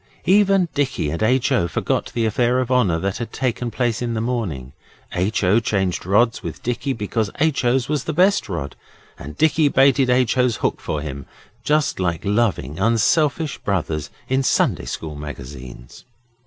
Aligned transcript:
Even 0.25 0.67
Dicky 0.73 1.11
and 1.11 1.21
H. 1.21 1.51
O. 1.51 1.67
forgot 1.67 2.11
the 2.15 2.25
affair 2.25 2.59
of 2.59 2.71
honour 2.71 2.97
that 2.97 3.17
had 3.19 3.31
taken 3.31 3.69
place 3.69 4.01
in 4.01 4.15
the 4.15 4.19
morning. 4.19 4.73
H. 5.13 5.43
O. 5.43 5.59
changed 5.59 6.07
rods 6.07 6.41
with 6.41 6.63
Dicky 6.63 6.91
because 6.91 7.29
H. 7.39 7.63
O.'s 7.63 7.87
was 7.87 8.05
the 8.05 8.11
best 8.11 8.49
rod, 8.49 8.75
and 9.19 9.37
Dicky 9.37 9.67
baited 9.67 10.09
H. 10.09 10.39
O.'s 10.39 10.55
hook 10.55 10.81
for 10.81 11.01
him, 11.01 11.27
just 11.63 11.99
like 11.99 12.25
loving, 12.25 12.79
unselfish 12.79 13.59
brothers 13.59 14.09
in 14.27 14.41
Sunday 14.41 14.85
School 14.85 15.13
magazines. 15.13 16.03